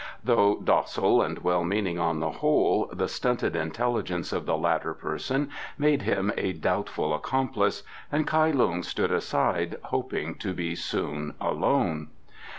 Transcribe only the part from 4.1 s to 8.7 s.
of the latter person made him a doubtful accomplice, and Kai